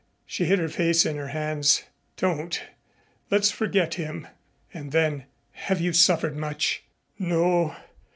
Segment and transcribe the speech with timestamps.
[0.25, 1.83] She hid her face in her hands.
[2.17, 2.63] "Don't!
[3.29, 4.25] Let's forget him."
[4.73, 6.81] And then, "Have you suffered much?"
[7.19, 7.75] "No.